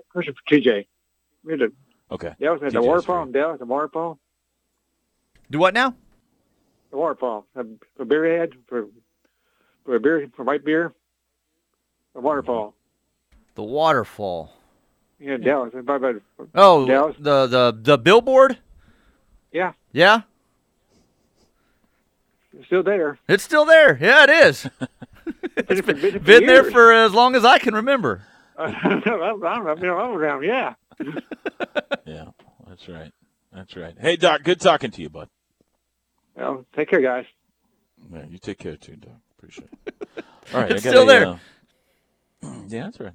[0.09, 0.85] Question for TJ.
[1.43, 1.67] We had a,
[2.13, 2.34] Okay.
[2.39, 3.26] Dallas had the TJ's waterfall.
[3.26, 4.19] Dallas the waterfall.
[5.52, 5.95] Do what now?
[6.91, 7.45] The waterfall.
[7.56, 7.65] A,
[7.99, 8.88] a beer ad for
[9.84, 10.93] for a beer for white beer.
[12.13, 12.76] The waterfall.
[13.56, 14.54] The waterfall.
[15.19, 15.73] Yeah, Dallas.
[15.84, 16.13] By, by,
[16.56, 17.15] Oh, Dallas.
[17.19, 18.58] the the the billboard.
[19.52, 20.21] Yeah, Yeah,
[22.58, 23.19] it's still there.
[23.28, 23.97] it's still there.
[24.02, 24.67] Yeah, it is.
[25.58, 28.23] it's been, been, Been there for as long as I can remember.
[28.58, 29.47] I don't know.
[29.47, 30.43] I've been all around.
[30.43, 30.73] Yeah.
[32.06, 32.25] Yeah,
[32.67, 33.12] that's right.
[33.53, 33.95] That's right.
[33.99, 35.29] Hey, Doc, good talking to you, bud.
[36.36, 37.25] Well, take care, guys.
[38.12, 39.13] Yeah, you take care too, Doc.
[39.38, 39.93] Appreciate it.
[40.53, 41.27] All right, It's I got still a, there.
[41.27, 41.38] uh,
[42.67, 43.13] yeah, that's right.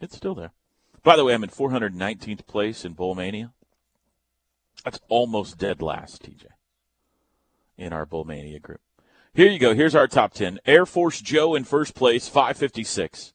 [0.00, 0.50] It's still there.
[1.04, 3.52] By the way, I'm in 419th place in Bowl Mania.
[4.84, 6.46] That's almost dead last, TJ,
[7.78, 8.80] in our Bowl Mania group.
[9.32, 9.74] Here you go.
[9.74, 10.58] Here's our top 10.
[10.66, 13.32] Air Force Joe in first place, 556.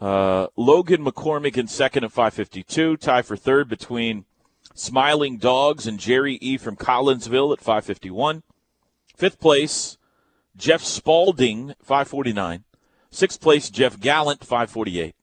[0.00, 2.96] Uh, Logan McCormick in second at 552.
[2.96, 4.24] Tie for third between
[4.74, 6.56] Smiling Dogs and Jerry E.
[6.58, 8.42] from Collinsville at 551.
[9.16, 9.96] Fifth place,
[10.56, 12.64] Jeff Spalding, 549.
[13.10, 15.14] Sixth place, Jeff Gallant, 548.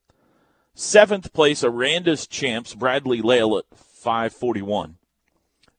[0.74, 4.98] Seventh place, Aranda's champs, Bradley Lale at 541.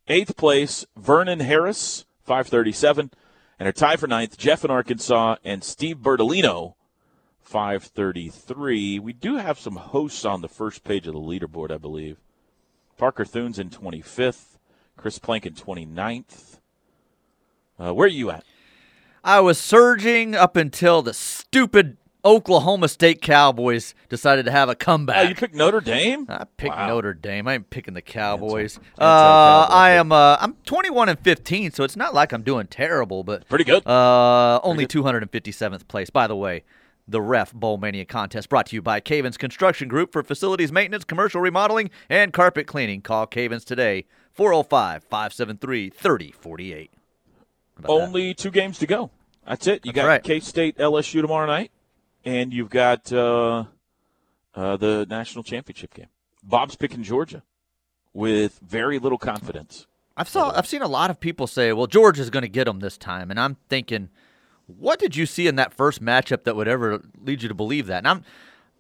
[0.07, 3.11] Eighth place, Vernon Harris, 537.
[3.59, 6.75] And a tie for ninth, Jeff in Arkansas and Steve Bertolino,
[7.45, 8.99] 533.
[8.99, 12.19] We do have some hosts on the first page of the leaderboard, I believe.
[12.97, 14.59] Parker Thunes in 25th,
[14.97, 16.59] Chris Plank in 29th.
[17.79, 18.45] Uh, where are you at?
[19.23, 25.17] I was surging up until the stupid Oklahoma State Cowboys decided to have a comeback.
[25.17, 26.27] Oh, you picked Notre Dame?
[26.29, 26.89] I picked Wow.
[26.89, 27.47] Notre Dame.
[27.49, 28.77] I ain't picking the Cowboys.
[28.79, 30.13] anti- uh, Cowboy I am.
[30.13, 33.87] Uh, I'm 21 and 15, so it's not like I'm doing terrible, but Pretty good.
[33.87, 36.09] Uh, only 257th place.
[36.11, 36.65] By the way,
[37.07, 41.05] the Ref Bowl Mania contest brought to you by Cavens Construction Group for facilities maintenance,
[41.05, 43.03] commercial remodeling, and carpet cleaning.
[43.03, 46.91] Call Cavens today, 405 573 3048.
[47.85, 49.11] Only two games to go.
[49.47, 49.85] That's it.
[49.85, 50.23] You That's got right.
[50.23, 51.71] K State LSU tomorrow night,
[52.25, 53.65] and you've got uh,
[54.55, 56.07] uh, the national championship game.
[56.43, 57.43] Bob's picking Georgia
[58.13, 59.87] with very little confidence.
[60.17, 62.65] I've saw I've seen a lot of people say, "Well, George is going to get
[62.65, 64.09] them this time," and I'm thinking,
[64.67, 67.87] what did you see in that first matchup that would ever lead you to believe
[67.87, 67.99] that?
[67.99, 68.25] And I'm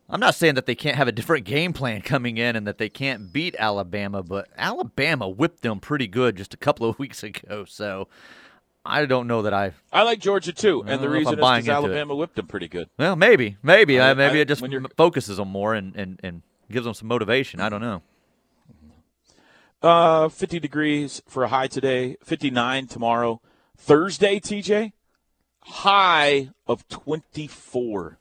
[0.08, 2.76] I'm not saying that they can't have a different game plan coming in and that
[2.78, 7.22] they can't beat Alabama, but Alabama whipped them pretty good just a couple of weeks
[7.22, 7.64] ago.
[7.66, 8.08] So
[8.84, 9.72] I don't know that I.
[9.92, 11.96] I like Georgia too, and the don't know if reason I'm is because into it.
[11.96, 12.90] Alabama whipped them pretty good.
[12.98, 14.62] Well, maybe, maybe, I- maybe I- it just
[14.96, 17.60] focuses them more and, and, and gives them some motivation.
[17.60, 18.02] I don't know.
[19.82, 23.40] Uh, 50 degrees for a high today, 59 tomorrow.
[23.76, 24.92] Thursday, TJ,
[25.64, 28.18] high of 24.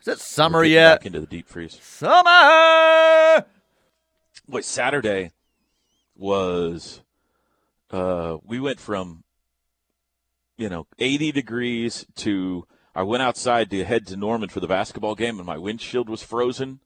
[0.00, 1.00] Is it summer yet?
[1.00, 1.78] Back into the deep freeze.
[1.82, 3.44] Summer.
[4.48, 5.32] Boy, Saturday
[6.16, 7.02] was
[7.90, 9.22] uh we went from
[10.56, 15.14] you know 80 degrees to I went outside to head to Norman for the basketball
[15.14, 16.80] game and my windshield was frozen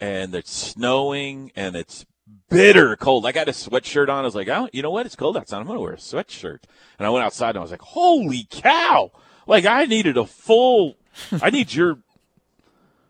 [0.00, 2.04] and it's snowing and it's
[2.48, 3.26] bitter cold.
[3.26, 4.20] I got a sweatshirt on.
[4.20, 5.06] I was like, oh, you know what?
[5.06, 5.58] It's cold outside.
[5.58, 6.60] I'm going to wear a sweatshirt.
[6.98, 9.10] And I went outside and I was like, holy cow!
[9.46, 10.96] Like I needed a full.
[11.40, 11.98] I need your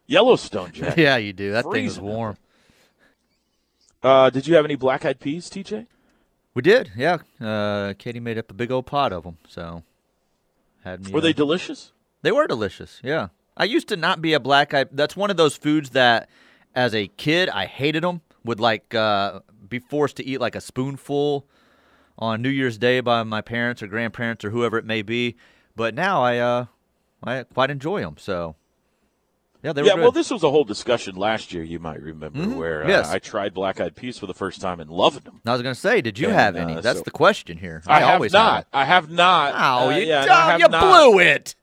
[0.07, 1.01] Yellowstone jacket.
[1.01, 1.53] yeah, you do.
[1.53, 2.37] That thing is warm.
[4.03, 5.87] Uh, did you have any black eyed peas, TJ?
[6.55, 7.19] We did, yeah.
[7.41, 9.85] Uh, Katie made up a big old pot of them, so
[10.85, 11.13] had me.
[11.13, 11.93] Were they uh, delicious?
[12.23, 13.01] They were delicious.
[13.03, 14.87] Yeah, I used to not be a black eye.
[14.91, 16.29] That's one of those foods that,
[16.75, 18.21] as a kid, I hated them.
[18.45, 21.47] Would like uh, be forced to eat like a spoonful
[22.19, 25.37] on New Year's Day by my parents or grandparents or whoever it may be.
[25.77, 26.65] But now I uh,
[27.23, 28.17] I quite enjoy them.
[28.19, 28.57] So
[29.63, 30.03] yeah, they were yeah, good.
[30.03, 31.63] well, this was a whole discussion last year.
[31.63, 32.57] You might remember Mhm.
[32.57, 33.09] where uh, Yes.
[33.11, 35.41] I tried black eyed peas for the first time and loved them.
[35.47, 36.75] I was going to say, did you And, have any?
[36.75, 37.81] uh, That's so- the question here.
[37.87, 38.55] I, have always not.
[38.55, 39.55] Have I have not.
[39.57, 40.81] Oh, Uh, you, yeah, oh, I you not.
[40.81, 41.55] blew it.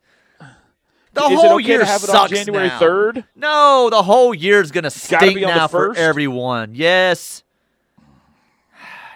[1.14, 3.26] The Is whole okay year have it on sucks January 3rd?
[3.36, 6.76] No, the whole year's gonna stink be on the now for everyone.
[6.76, 7.44] Yes.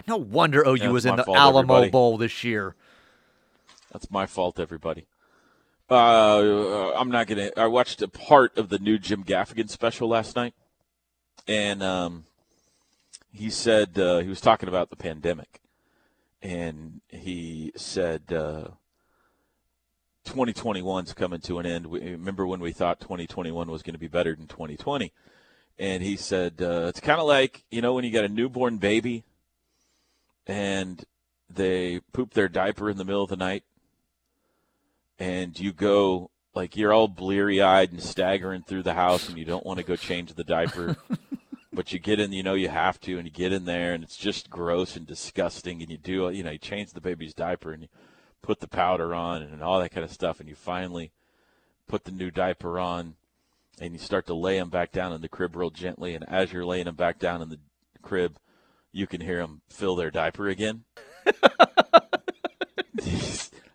[0.06, 1.90] No wonder OU That's was in the fault, Alamo everybody.
[1.90, 2.74] Bowl this year.
[3.90, 5.06] That's my fault, everybody.
[5.88, 7.50] Uh, I'm not gonna.
[7.56, 10.52] I watched a part of the new Jim Gaffigan special last night,
[11.48, 12.24] and um,
[13.32, 15.62] he said uh, he was talking about the pandemic,
[16.42, 18.68] and he said uh,
[20.24, 21.86] 2021's coming to an end.
[21.86, 25.12] We, remember when we thought 2021 was going to be better than 2020?
[25.78, 28.78] And he said uh, it's kind of like you know when you got a newborn
[28.78, 29.24] baby,
[30.46, 31.04] and
[31.48, 33.64] they poop their diaper in the middle of the night
[35.18, 39.44] and you go like you're all bleary eyed and staggering through the house and you
[39.44, 40.96] don't want to go change the diaper
[41.72, 44.02] but you get in you know you have to and you get in there and
[44.02, 47.72] it's just gross and disgusting and you do you know you change the baby's diaper
[47.72, 47.88] and you
[48.44, 51.10] put the powder on and all that kind of stuff and you finally
[51.88, 53.14] put the new diaper on
[53.80, 56.52] and you start to lay him back down in the crib real gently and as
[56.52, 57.58] you're laying him back down in the
[58.02, 58.36] crib
[58.92, 60.84] you can hear him fill their diaper again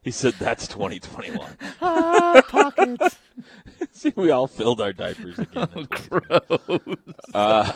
[0.04, 1.50] he said that's 2021
[1.82, 3.18] Ah, pockets.
[3.92, 5.68] See, we all filled our diapers again.
[5.76, 6.78] in 2021.
[6.78, 6.98] Gross.
[7.34, 7.72] Uh,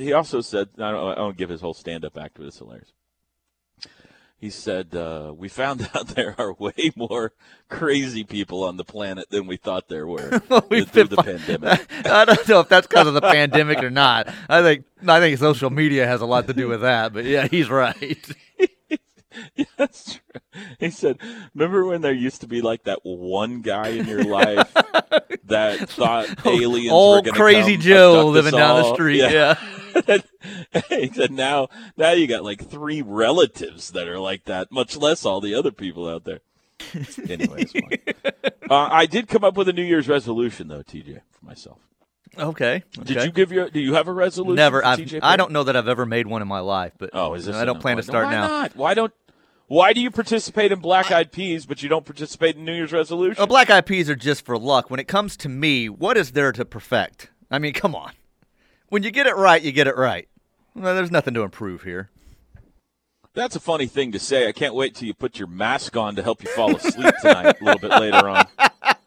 [0.00, 2.92] he also said, I don't, I won't give his whole stand-up act, but it's hilarious.
[4.40, 7.32] He said, uh, "We found out there are way more
[7.68, 12.24] crazy people on the planet than we thought there were We've through the pandemic." I
[12.24, 14.32] don't know if that's because of the pandemic or not.
[14.48, 17.12] I think I think social media has a lot to do with that.
[17.12, 18.18] But yeah, he's right.
[19.54, 20.62] Yeah, that's true.
[20.78, 21.18] He said,
[21.54, 24.72] "Remember when there used to be like that one guy in your life
[25.44, 29.54] that thought aliens Old were crazy come Joe living down the street, yeah.
[30.88, 35.24] he said, "Now, now you got like three relatives that are like that, much less
[35.24, 36.40] all the other people out there."
[37.28, 37.72] Anyways,
[38.68, 41.78] uh, I did come up with a New Year's resolution though, TJ, for myself.
[42.38, 42.84] Okay.
[42.92, 43.26] Did okay.
[43.26, 43.68] you give your?
[43.70, 44.56] Do you have a resolution?
[44.56, 44.84] Never.
[44.84, 46.92] I've, TJ I don't know that I've ever made one in my life.
[46.96, 47.56] But Oh, is this?
[47.56, 48.48] I don't plan to start why now.
[48.48, 48.76] Not?
[48.76, 49.12] Why don't?
[49.70, 52.92] Why do you participate in Black Eyed Peas, but you don't participate in New Year's
[52.92, 53.36] resolution?
[53.38, 54.90] Well, black eyed peas are just for luck.
[54.90, 57.30] When it comes to me, what is there to perfect?
[57.52, 58.10] I mean, come on.
[58.88, 60.26] When you get it right, you get it right.
[60.74, 62.10] Well, there's nothing to improve here.
[63.32, 64.48] That's a funny thing to say.
[64.48, 67.60] I can't wait till you put your mask on to help you fall asleep tonight.
[67.60, 68.46] a little bit later on.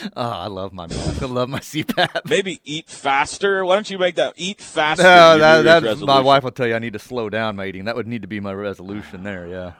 [0.16, 1.22] Oh, I love my mask.
[1.22, 2.28] I love my CPAP.
[2.28, 3.64] Maybe eat faster.
[3.64, 5.02] Why don't you make that eat faster?
[5.02, 7.84] No, New that, my wife will tell you I need to slow down my eating.
[7.84, 9.46] That would need to be my resolution ah, there.
[9.46, 9.72] Yeah.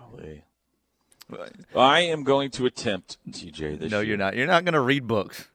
[1.74, 4.10] I am going to attempt TJ this no, year.
[4.10, 4.36] you're not.
[4.36, 5.48] You're not going to read books.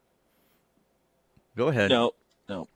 [1.56, 1.90] Go ahead.
[1.90, 2.12] No,
[2.48, 2.68] no.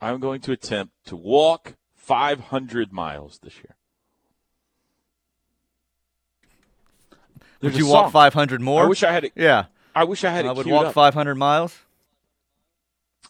[0.00, 3.76] I'm going to attempt to walk 500 miles this year.
[7.60, 8.84] Would There's a you walk 500 more?
[8.84, 9.32] I wish I had it.
[9.36, 9.66] Yeah.
[9.94, 10.48] I wish I had it.
[10.48, 10.94] I would walk up.
[10.94, 11.78] 500 miles.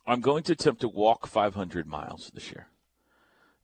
[0.07, 2.69] I'm going to attempt to walk 500 miles this year,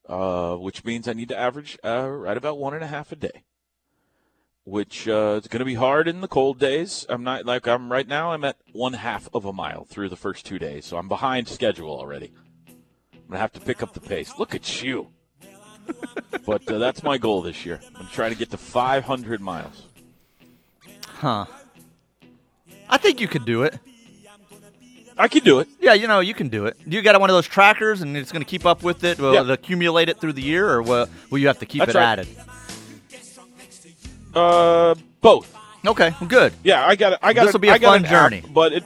[0.08, 3.16] uh, which means I need to average uh, right about one and a half a
[3.16, 3.42] day.
[4.64, 7.06] Which uh, it's going to be hard in the cold days.
[7.08, 8.32] I'm not like I'm right now.
[8.32, 11.48] I'm at one half of a mile through the first two days, so I'm behind
[11.48, 12.32] schedule already.
[13.28, 14.38] I'm gonna have to pick up the pace.
[14.38, 15.08] Look at you.
[16.46, 17.80] but uh, that's my goal this year.
[17.86, 19.84] I'm gonna try to get to 500 miles.
[21.06, 21.46] Huh.
[22.90, 23.78] I think you could do it.
[25.16, 25.68] I can do it.
[25.80, 26.76] Yeah, you know, you can do it.
[26.86, 29.18] You got one of those trackers and it's going to keep up with it?
[29.18, 29.40] Will Yeah.
[29.42, 31.98] it accumulate it through the year or will, will you have to keep That's it
[31.98, 32.04] right.
[32.04, 32.28] added?
[34.34, 35.54] Uh, both.
[35.86, 36.52] Okay, well, good.
[36.62, 37.18] Yeah, I got it.
[37.22, 38.38] I got This'll be a I got fun journey.
[38.44, 38.84] app, but it.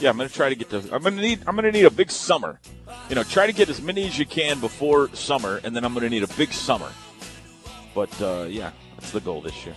[0.00, 0.78] Yeah, I'm gonna try to get to.
[0.92, 1.40] I'm gonna need.
[1.46, 2.58] I'm gonna need a big summer.
[3.08, 5.92] You know, try to get as many as you can before summer, and then I'm
[5.94, 6.90] gonna need a big summer.
[7.94, 9.76] But uh, yeah, that's the goal this year.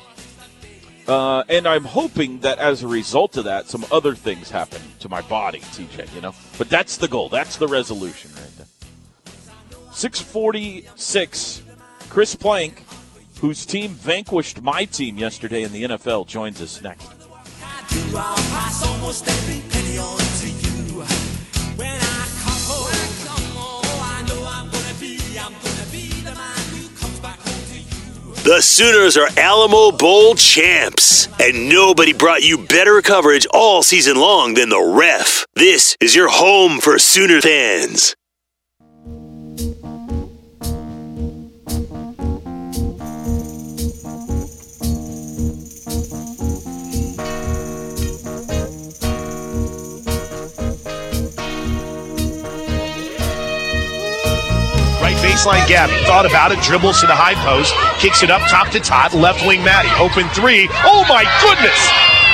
[1.07, 5.07] Uh, and I'm hoping that as a result of that, some other things happen to
[5.07, 6.33] my body, TJ, you know?
[6.57, 7.29] But that's the goal.
[7.29, 8.67] That's the resolution right there.
[9.93, 11.63] 646,
[12.09, 12.83] Chris Plank,
[13.39, 17.07] whose team vanquished my team yesterday in the NFL, joins us next.
[28.47, 34.53] The Sooners are Alamo Bowl champs, and nobody brought you better coverage all season long
[34.53, 35.45] than the ref.
[35.55, 38.15] This is your home for Sooner fans.
[55.47, 55.93] Baseline Gabby.
[56.05, 57.71] Thought about it, dribbles to the high post,
[58.01, 59.87] kicks it up top to Tot, left wing Madi.
[59.95, 60.67] Open three.
[60.83, 61.79] Oh my goodness!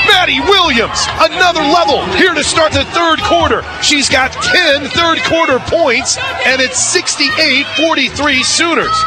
[0.09, 3.61] Madi Williams, another level here to start the third quarter.
[3.81, 8.97] She's got 10 third quarter points, and it's 68 43 Sooners.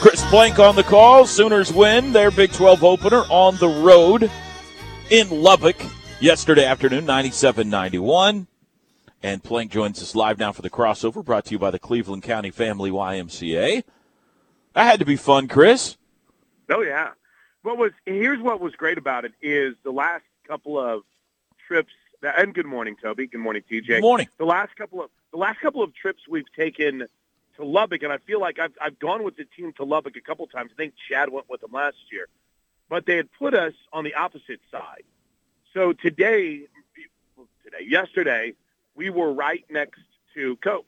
[0.00, 1.26] Chris Plank on the call.
[1.26, 4.30] Sooners win their Big 12 opener on the road
[5.08, 5.76] in Lubbock
[6.20, 8.46] yesterday afternoon, 97 91.
[9.24, 12.22] And Plank joins us live now for the crossover brought to you by the Cleveland
[12.22, 13.82] County Family YMCA.
[14.74, 15.96] That had to be fun, Chris.
[16.68, 17.12] Oh yeah.
[17.62, 21.04] What was here's what was great about it is the last couple of
[21.66, 23.26] trips and good morning, Toby.
[23.26, 23.86] Good morning, TJ.
[23.86, 24.28] Good morning.
[24.36, 27.06] The last couple of the last couple of trips we've taken
[27.56, 30.20] to Lubbock, and I feel like I've I've gone with the team to Lubbock a
[30.20, 30.70] couple times.
[30.74, 32.28] I think Chad went with them last year,
[32.90, 35.04] but they had put us on the opposite side.
[35.72, 36.66] So today,
[37.64, 38.52] today, yesterday,
[38.96, 40.00] we were right next
[40.34, 40.84] to Coach,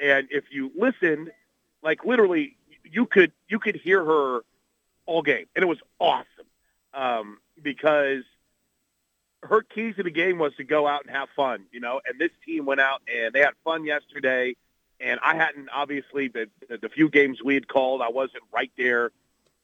[0.00, 1.30] and if you listened,
[1.82, 4.40] like literally, you could you could hear her
[5.06, 6.26] all game, and it was awesome
[6.94, 8.24] um, because
[9.42, 12.00] her key to the game was to go out and have fun, you know.
[12.06, 14.56] And this team went out and they had fun yesterday.
[14.98, 18.72] And I hadn't obviously the the, the few games we had called, I wasn't right
[18.76, 19.12] there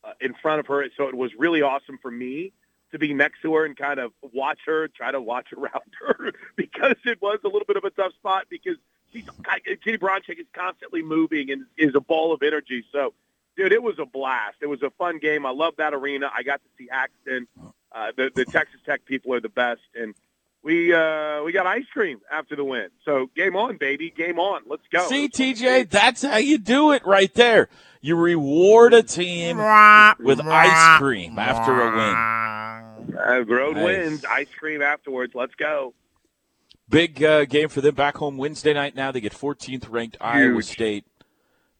[0.04, 2.52] uh, in front of her, so it was really awesome for me
[2.92, 6.32] to be next to her and kind of watch her, try to watch around her
[6.56, 8.76] because it was a little bit of a tough spot because
[9.12, 9.24] she's
[9.66, 12.84] Kitty Baranczyk is constantly moving and is a ball of energy.
[12.92, 13.14] So,
[13.56, 14.56] dude, it was a blast.
[14.60, 15.44] It was a fun game.
[15.44, 16.30] I love that arena.
[16.34, 17.46] I got to see Haxton.
[17.94, 20.14] Uh, the the Texas Tech people are the best, and
[20.62, 22.88] we uh, we got ice cream after the win.
[23.04, 24.62] So game on, baby, game on.
[24.66, 25.06] Let's go.
[25.08, 27.68] See, TJ, that's how you do it right there.
[28.00, 33.16] You reward a team with ice cream after a win.
[33.16, 33.84] Uh, road Nice.
[33.84, 35.34] wins, ice cream afterwards.
[35.34, 35.94] Let's go.
[36.88, 38.94] Big uh, game for them back home Wednesday night.
[38.96, 41.04] Now they get 14th ranked Iowa State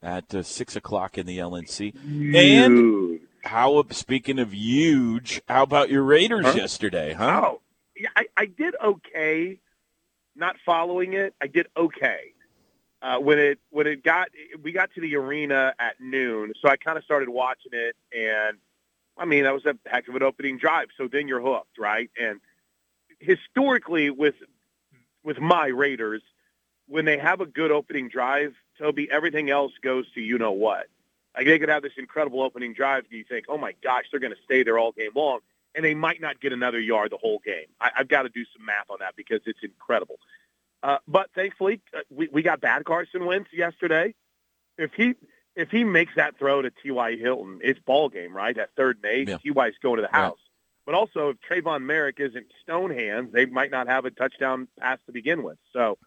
[0.03, 1.95] at uh, six o'clock in the LNC.
[2.35, 3.83] And how?
[3.91, 6.53] Speaking of huge, how about your Raiders Huh?
[6.57, 7.13] yesterday?
[7.15, 7.41] Huh?
[7.45, 7.62] Oh, yeah,
[8.17, 9.59] I, I did okay.
[10.35, 12.33] Not following it, I did okay.
[13.03, 14.29] Uh, when it when it got
[14.63, 18.59] we got to the arena at noon, so I kind of started watching it, and
[19.19, 20.89] I mean that was a heck of an opening drive.
[20.97, 22.11] So then you're hooked, right?
[22.21, 22.41] And
[23.19, 24.37] historically, with
[25.25, 26.23] with my Raiders,
[26.87, 30.87] when they have a good opening drive, Toby, everything else goes to you know what.
[31.37, 34.21] Like they could have this incredible opening drive, and you think, oh my gosh, they're
[34.21, 35.41] going to stay there all game long,
[35.75, 37.67] and they might not get another yard the whole game.
[37.81, 40.17] I, I've got to do some math on that because it's incredible.
[40.83, 44.15] Uh, but thankfully, uh, we, we got bad Carson Wentz yesterday.
[44.79, 45.15] If he
[45.55, 47.17] if he makes that throw to T.Y.
[47.17, 48.57] Hilton, it's ball game, right?
[48.57, 49.37] At third and eight, Yeah.
[49.39, 50.39] T.Y.'s going to the house.
[50.87, 54.99] But also, if Trayvon Merrick isn't stone hands, they might not have a touchdown pass
[55.07, 55.59] to begin with.
[55.73, 55.99] So,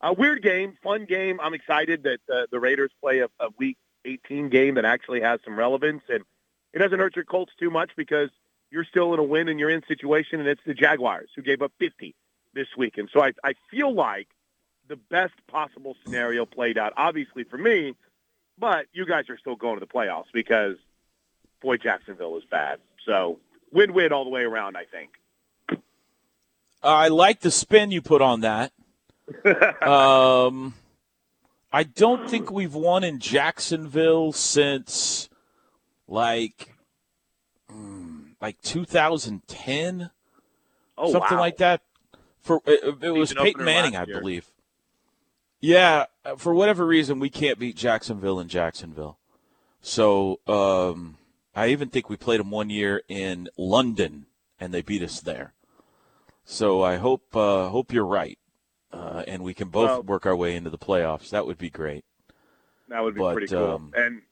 [0.00, 1.38] a weird game, fun game.
[1.40, 5.40] I'm excited that uh, the Raiders play a, a Week 18 game that actually has
[5.44, 6.24] some relevance, and
[6.72, 8.30] it doesn't hurt your Colts too much because
[8.72, 11.60] you're still in a win and you're in situation, and it's the Jaguars who gave
[11.60, 12.14] up 50
[12.54, 12.96] this week.
[12.96, 14.28] And so I, I feel like
[14.88, 17.94] the best possible scenario played out, obviously for me,
[18.58, 20.76] but you guys are still going to the playoffs because,
[21.60, 22.78] boy, Jacksonville is bad.
[23.04, 23.40] So
[23.72, 25.10] win-win all the way around, I think.
[26.82, 28.72] I like the spin you put on that.
[29.86, 30.74] um,
[31.70, 35.28] I don't think we've won in Jacksonville since
[36.08, 36.74] like
[37.70, 38.01] mm,
[38.42, 40.10] like 2010,
[40.98, 41.40] Oh, something wow.
[41.40, 41.80] like that.
[42.42, 44.50] For it, it was Peyton Manning, I believe.
[45.60, 49.16] Yeah, uh, for whatever reason, we can't beat Jacksonville in Jacksonville.
[49.80, 51.18] So um,
[51.54, 54.26] I even think we played them one year in London,
[54.60, 55.54] and they beat us there.
[56.44, 58.38] So I hope uh, hope you're right,
[58.92, 61.30] uh, and we can both Well- work our way into the playoffs.
[61.30, 62.04] That would be great.
[62.88, 63.70] That would be But, pretty cool.
[63.70, 64.22] um, and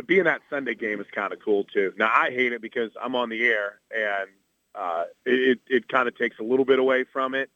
[0.00, 1.92] to be in that Sunday game is kind of cool too.
[1.96, 4.30] Now I hate it because I'm on the air and
[4.74, 7.50] uh, it it kind of takes a little bit away from it.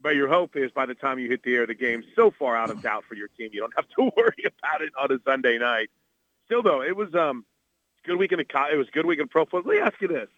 [0.00, 2.56] But your hope is by the time you hit the air, the game's so far
[2.56, 5.18] out of doubt for your team, you don't have to worry about it on a
[5.24, 5.90] Sunday night.
[6.46, 7.44] Still though, it was um
[8.04, 9.72] good weekend of it was good weekend of pro football.
[9.72, 10.28] Let me ask you this,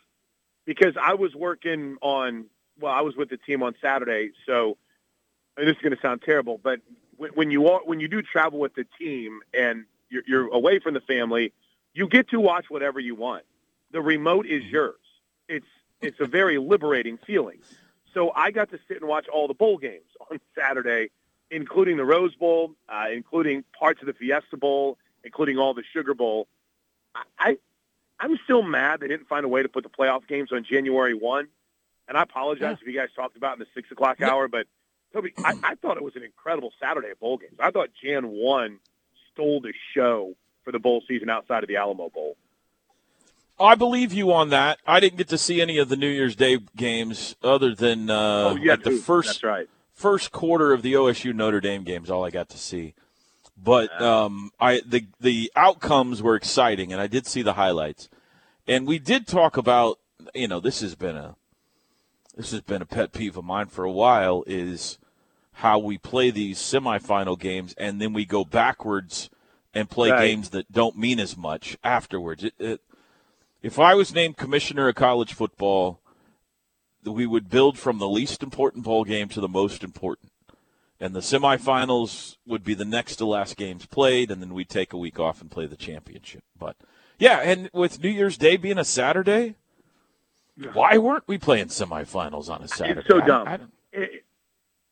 [0.64, 2.46] because I was working on
[2.80, 4.76] well, I was with the team on Saturday, so
[5.56, 6.80] and this is going to sound terrible, but
[7.16, 10.78] when, when you are when you do travel with the team and you're, you're away
[10.78, 11.52] from the family,
[11.94, 13.44] you get to watch whatever you want.
[13.92, 14.96] The remote is yours.
[15.48, 15.66] It's
[16.02, 17.58] it's a very liberating feeling.
[18.12, 21.10] So I got to sit and watch all the bowl games on Saturday,
[21.50, 26.14] including the Rose Bowl, uh, including parts of the Fiesta Bowl, including all the Sugar
[26.14, 26.48] Bowl.
[27.14, 27.56] I I
[28.18, 31.14] I'm still mad they didn't find a way to put the playoff games on January
[31.14, 31.48] one.
[32.08, 34.66] And I apologize if you guys talked about it in the six o'clock hour, but
[35.12, 37.56] Toby, I, I thought it was an incredible Saturday of bowl games.
[37.58, 38.78] I thought Jan one
[39.36, 40.34] stole the show
[40.64, 42.36] for the bowl season outside of the Alamo Bowl.
[43.60, 44.78] I believe you on that.
[44.86, 48.50] I didn't get to see any of the New Year's Day games other than uh,
[48.50, 49.68] Oh, yeah, like the first That's right.
[49.94, 52.10] first quarter of the OSU Notre Dame games.
[52.10, 52.94] All I got to see,
[53.62, 58.10] but um, I the the outcomes were exciting, and I did see the highlights.
[58.68, 59.98] And we did talk about
[60.34, 61.36] you know this has been a
[62.36, 64.98] this has been a pet peeve of mine for a while is
[65.60, 69.30] how we play these semifinal games and then we go backwards
[69.72, 70.26] and play Right.
[70.28, 72.44] games that don't mean as much afterwards.
[72.44, 72.80] It, it,
[73.62, 76.00] if I was named commissioner of college football,
[77.04, 80.30] we would build from the least important bowl game to the most important.
[81.00, 84.92] And the semifinals would be the next to last games played, and then we'd take
[84.92, 86.42] a week off and play the championship.
[86.58, 86.76] But
[87.18, 89.56] yeah, and with New Year's Day being a Saturday,
[90.74, 93.00] why weren't we playing semifinals on a Saturday?
[93.00, 93.46] It's so dumb.
[93.48, 94.24] I, don't- It-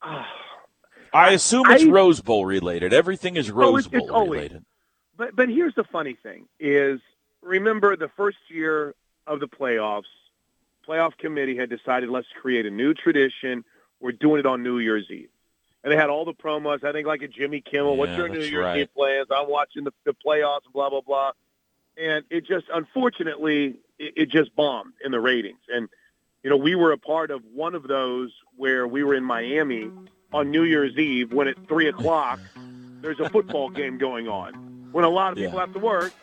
[0.01, 0.27] ah.
[1.15, 2.93] I assume it's I- Rose Bowl related.
[2.93, 4.65] Everything is Oh, Rose it's- it's Bowl always- related.
[5.17, 6.99] But but here's the funny thing is
[7.41, 8.93] remember the first year
[9.25, 10.03] of the playoffs,
[10.87, 13.63] playoff committee had decided let's create a new tradition.
[14.01, 15.29] We're doing it on New Year's Eve.
[15.83, 18.39] And they had all the promos, I think like a Jimmy Kimmel, what's your New
[18.39, 18.79] Year's right.
[18.79, 19.27] Eve plans?
[19.31, 21.31] I'm watching the, the playoffs, blah, blah, blah.
[21.95, 25.61] And it just unfortunately it, it just bombed in the ratings.
[25.69, 25.87] And
[26.43, 29.85] you know, we were a part of one of those where we were in Miami
[29.85, 30.05] mm-hmm.
[30.35, 32.41] On New Year's Eve when at three o'clock
[33.01, 34.53] there's a football game going on
[34.91, 36.13] when a lot of people have to work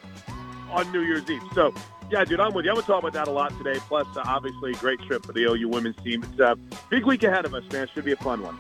[0.71, 1.43] on New Year's Eve.
[1.55, 1.73] So,
[2.11, 2.73] yeah, dude, I'm with you.
[2.73, 3.81] I'm going to talk about that a lot today.
[3.89, 6.23] Plus, uh, obviously, a great trip for the OU women's team.
[6.25, 6.59] It's a
[6.91, 7.89] big week ahead of us, man.
[7.95, 8.59] Should be a fun one.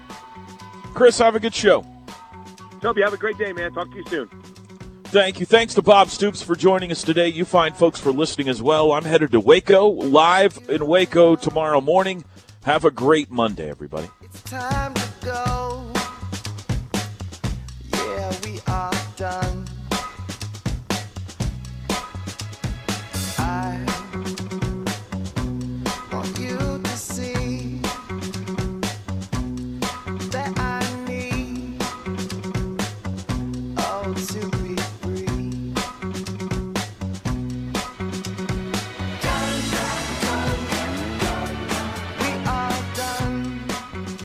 [0.94, 1.84] Chris, have a good show.
[2.80, 3.74] Toby, have a great day, man.
[3.74, 4.28] Talk to you soon.
[5.04, 5.44] Thank you.
[5.44, 7.28] Thanks to Bob Stoops for joining us today.
[7.28, 8.92] You find folks for listening as well.
[8.92, 12.24] I'm headed to Waco, live in Waco tomorrow morning.
[12.64, 14.08] Have a great Monday, everybody
[15.22, 15.91] go.